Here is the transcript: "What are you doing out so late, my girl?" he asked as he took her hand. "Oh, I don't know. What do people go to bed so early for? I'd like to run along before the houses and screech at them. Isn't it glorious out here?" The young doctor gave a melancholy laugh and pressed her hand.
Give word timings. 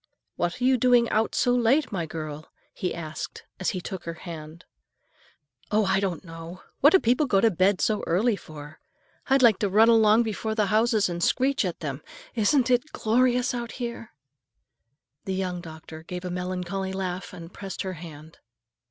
"What 0.35 0.59
are 0.59 0.63
you 0.63 0.77
doing 0.79 1.07
out 1.11 1.35
so 1.35 1.53
late, 1.53 1.91
my 1.91 2.07
girl?" 2.07 2.49
he 2.73 2.91
asked 2.91 3.43
as 3.59 3.69
he 3.69 3.79
took 3.81 4.05
her 4.05 4.15
hand. 4.15 4.65
"Oh, 5.69 5.85
I 5.85 5.99
don't 5.99 6.25
know. 6.25 6.63
What 6.79 6.89
do 6.93 6.99
people 6.99 7.27
go 7.27 7.39
to 7.39 7.51
bed 7.51 7.81
so 7.81 8.03
early 8.07 8.35
for? 8.35 8.79
I'd 9.27 9.43
like 9.43 9.59
to 9.59 9.69
run 9.69 9.89
along 9.89 10.23
before 10.23 10.55
the 10.55 10.65
houses 10.73 11.07
and 11.07 11.23
screech 11.23 11.63
at 11.63 11.81
them. 11.81 12.01
Isn't 12.33 12.71
it 12.71 12.91
glorious 12.91 13.53
out 13.53 13.73
here?" 13.73 14.09
The 15.25 15.35
young 15.35 15.61
doctor 15.61 16.01
gave 16.01 16.25
a 16.25 16.31
melancholy 16.31 16.93
laugh 16.93 17.31
and 17.31 17.53
pressed 17.53 17.83
her 17.83 17.93
hand. 17.93 18.39